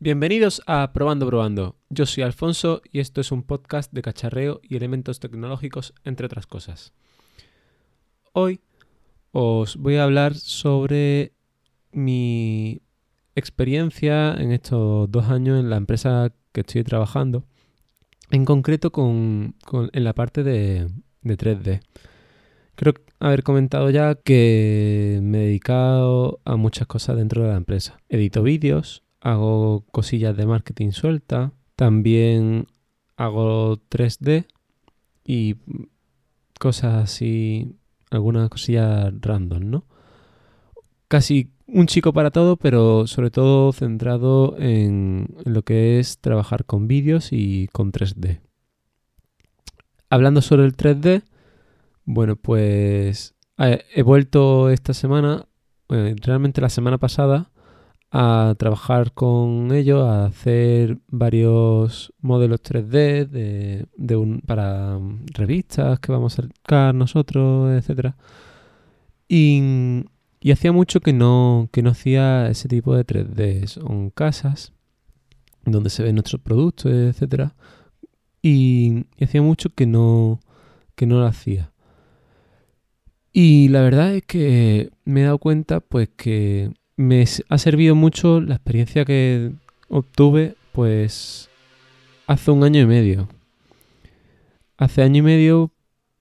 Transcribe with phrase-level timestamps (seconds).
[0.00, 1.74] Bienvenidos a Probando Probando.
[1.90, 6.46] Yo soy Alfonso y esto es un podcast de cacharreo y elementos tecnológicos, entre otras
[6.46, 6.92] cosas.
[8.32, 8.60] Hoy
[9.32, 11.32] os voy a hablar sobre
[11.90, 12.80] mi
[13.34, 17.44] experiencia en estos dos años en la empresa que estoy trabajando,
[18.30, 19.56] en concreto con,
[19.92, 20.88] en la parte de,
[21.22, 21.80] de 3D.
[22.76, 27.98] Creo haber comentado ya que me he dedicado a muchas cosas dentro de la empresa.
[28.08, 32.66] Edito vídeos, hago cosillas de marketing suelta, también
[33.16, 34.46] hago 3D
[35.24, 35.56] y
[36.58, 37.76] cosas así,
[38.10, 39.84] algunas cosillas random, ¿no?
[41.08, 46.88] Casi un chico para todo, pero sobre todo centrado en, lo que es trabajar con
[46.88, 48.40] vídeos y con 3D.
[50.10, 51.22] Hablando sobre el 3D,
[52.04, 55.46] bueno, pues he vuelto esta semana,
[55.88, 57.50] realmente la semana pasada,
[58.10, 64.98] a trabajar con ellos, a hacer varios modelos 3D de, un, para
[65.34, 68.14] revistas que vamos a sacar nosotros, etc.
[69.28, 70.04] Y,
[70.50, 73.66] hacía mucho que no, que no hacía ese tipo de 3D.
[73.66, 74.72] Son casas
[75.64, 77.50] donde se ven nuestros productos, etc.
[78.40, 80.40] Y, y hacía mucho que no,
[80.94, 81.72] que no lo hacía.
[83.32, 88.40] Y la verdad es que me he dado cuenta pues que me ha servido mucho
[88.40, 89.52] la experiencia que
[89.88, 91.48] obtuve pues
[92.26, 93.28] hace un año y medio.
[94.76, 95.72] Hace año y medio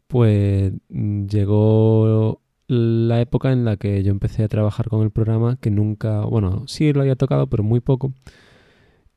[0.05, 5.71] pues llegó la época en la que yo empecé a trabajar con el programa que
[5.71, 8.13] nunca, bueno, sí lo había tocado pero muy poco.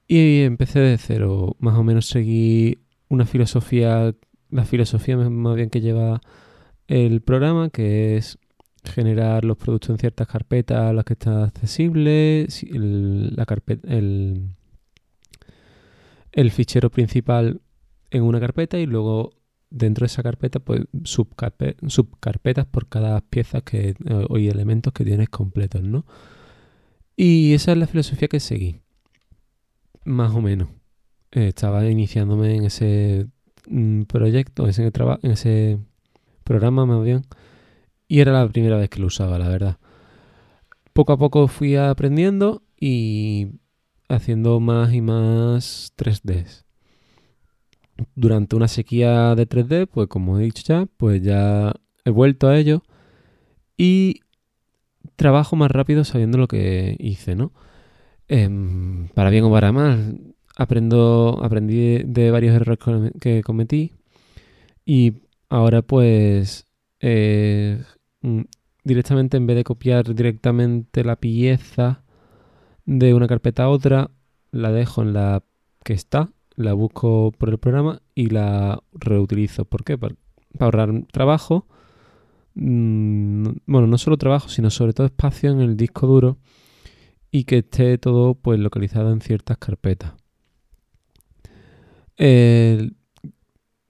[0.08, 4.14] Y empecé de cero, más o menos seguí una filosofía,
[4.48, 6.22] la filosofía más bien que lleva
[6.88, 8.38] el programa, que es
[8.84, 14.50] generar los productos en ciertas carpetas a las que está accesible, el, la carpeta, el,
[16.50, 17.60] fichero principal
[18.10, 19.32] en una carpeta y luego
[19.70, 23.94] dentro de esa carpeta pues subcarpetas por cada pieza que,
[24.28, 26.04] o y elementos que tienes completos, ¿no?
[27.16, 28.80] Y esa es la filosofía que seguí,
[30.04, 30.68] más o menos.
[31.32, 33.26] estaba iniciándome en ese
[33.68, 34.90] mm, proyecto, en ese,
[35.22, 35.78] en ese
[36.44, 37.22] programa más bien,
[38.10, 39.78] y era la primera vez que lo usaba, la verdad.
[40.92, 43.60] Poco a poco fui aprendiendo y
[44.08, 46.64] haciendo más y más 3Ds.
[48.16, 51.72] Durante una sequía de 3D, pues como he dicho ya, pues ya
[52.04, 52.82] he vuelto a ello
[53.76, 54.22] y
[55.14, 57.52] trabajo más rápido sabiendo lo que hice, ¿no?
[58.26, 62.80] Em, para bien o para mal, aprendo, aprendí de varios errores
[63.20, 63.92] que cometí
[64.84, 65.12] y
[65.48, 66.66] ahora pues
[66.98, 67.84] eh,
[68.84, 72.02] directamente en vez de copiar directamente la pieza
[72.84, 74.10] de una carpeta a otra,
[74.50, 75.42] la dejo en la
[75.84, 79.64] que está, la busco por el programa y la reutilizo.
[79.64, 79.96] ¿Por qué?
[79.96, 80.14] Para,
[80.58, 81.66] ahorrar trabajo.
[82.54, 86.38] Mm, bueno, no solo trabajo, sino sobre todo espacio en el disco duro
[87.30, 90.14] y que esté todo pues localizado en ciertas carpetas.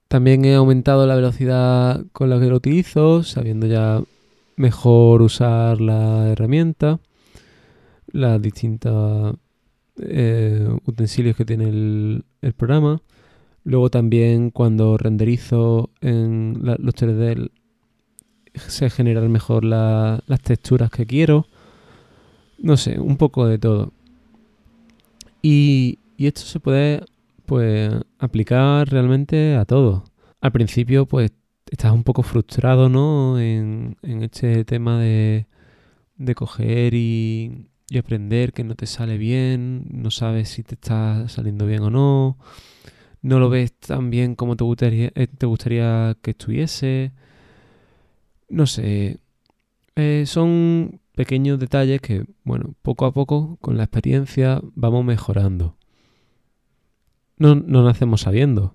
[0.09, 4.03] también he aumentado la velocidad con la que lo utilizo, sabiendo ya
[4.61, 7.01] mejor usar la herramienta,
[8.13, 9.35] las distintas
[9.99, 12.25] eh, utensilios que tiene el,
[12.57, 13.01] programa.
[13.65, 17.51] Luego también cuando renderizo en los 3D
[18.55, 21.47] se generan mejor las texturas que quiero.
[22.59, 23.93] No sé, un poco de todo.
[25.41, 27.03] Y, y esto se puede
[27.47, 30.05] pues aplicar realmente a todo.
[30.43, 31.33] Al principio pues
[31.71, 33.39] estás un poco frustrado, ¿no?
[33.39, 35.47] En, este tema de,
[36.17, 41.67] de coger y, aprender que no te sale bien, no sabes si te está saliendo
[41.67, 42.39] bien o no,
[43.23, 47.13] no lo ves tan bien como te gustaría, eh, te gustaría que estuviese.
[48.49, 49.21] No sé,
[49.97, 55.77] eh, son pequeños detalles que, bueno, poco a poco, con la experiencia, vamos mejorando.
[57.39, 58.75] No, no nacemos sabiendo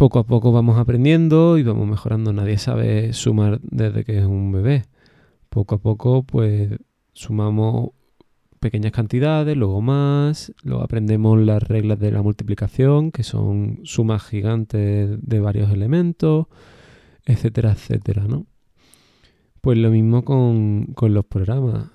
[0.00, 2.32] poco a poco vamos aprendiendo y vamos mejorando.
[2.32, 4.86] Nadie sabe sumar desde que es un bebé.
[5.50, 6.70] Poco a poco, pues
[7.12, 7.90] sumamos
[8.60, 15.18] pequeñas cantidades, luego más, luego aprendemos las reglas de la multiplicación, que son sumas gigantes
[15.20, 16.46] de varios elementos,
[17.26, 18.46] etcétera, etcétera, ¿no?
[19.60, 21.90] Pues lo mismo con, con los programas.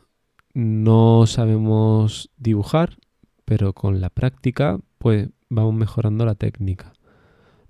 [0.54, 2.98] No sabemos dibujar,
[3.46, 6.94] pero con la práctica, pues vamos mejorando la técnica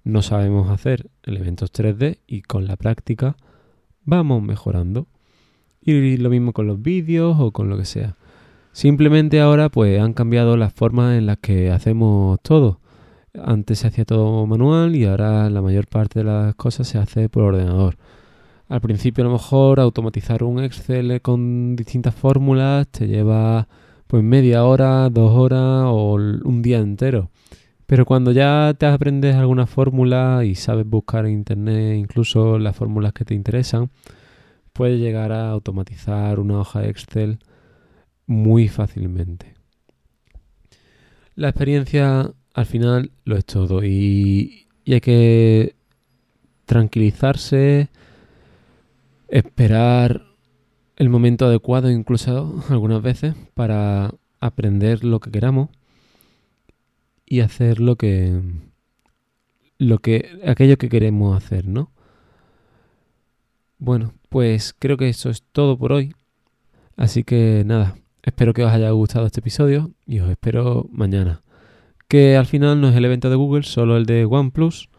[0.06, 3.36] no sabemos hacer elementos 3D y con la práctica
[4.04, 5.08] vamos mejorando.
[5.82, 8.16] Y lo mismo con los vídeos o con lo que sea.
[8.72, 12.80] Simplemente ahora pues han cambiado las formas en las que hacemos todo.
[13.34, 17.28] Antes se hacía todo manual y ahora la mayor parte de las cosas se hace
[17.28, 17.98] por ordenador.
[18.70, 23.68] Al principio a lo mejor automatizar un Excel con distintas fórmulas te lleva
[24.06, 27.32] pues media hora, dos horas o un día entero.
[27.88, 33.14] Pero cuando ya te aprendes alguna fórmula y sabes buscar en internet incluso las fórmulas
[33.14, 33.92] que te interesan,
[34.74, 37.40] puedes llegar a automatizar una hoja de Excel
[38.26, 39.54] muy fácilmente.
[41.36, 45.76] La experiencia al final lo es todo y, hay que
[46.66, 47.90] tranquilizarse,
[49.28, 50.24] esperar
[50.96, 55.70] el momento adecuado incluso algunas veces para aprender lo que queramos
[57.26, 58.42] y hacer lo que
[59.78, 61.92] lo que aquello que queremos hacer, ¿no?
[63.78, 66.14] Bueno, pues creo que eso es todo por hoy.
[66.96, 71.42] Así que nada, espero que os haya gustado este episodio y os espero mañana.
[72.08, 74.90] Que al final no es el evento de Google, solo el de OnePlus,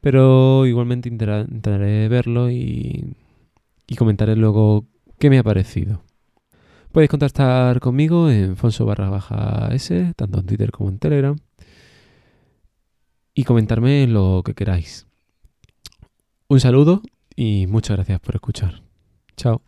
[0.00, 3.16] pero igualmente intentaré verlo y,
[3.88, 4.86] y comentaré luego
[5.18, 6.02] qué me ha parecido.
[6.92, 11.36] Podéis contactar conmigo en Fonso barra baja S, tanto en Twitter como en Telegram
[13.40, 15.06] y comentarme lo que queráis.
[16.46, 17.00] Un saludo
[17.34, 18.82] y muchas gracias por escuchar.
[19.34, 19.62] Chao.